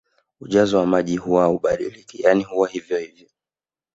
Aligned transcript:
Ujazo 0.39 0.77
wa 0.79 0.85
maji 0.85 1.17
huwa 1.17 1.41
haubadiliki 1.43 2.21
yani 2.21 2.43
huwa 2.43 2.67
hivyo 2.67 2.97
hivyo 2.97 3.27